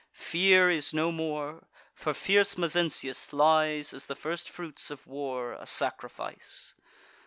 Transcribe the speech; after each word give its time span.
Fear 0.33 0.71
is 0.71 0.95
no 0.95 1.11
more, 1.11 1.67
for 1.93 2.15
fierce 2.15 2.55
Mezentius 2.57 3.31
lies, 3.33 3.93
As 3.93 4.07
the 4.07 4.15
first 4.15 4.49
fruits 4.49 4.89
of 4.89 5.05
war, 5.05 5.53
a 5.53 5.67
sacrifice. 5.67 6.73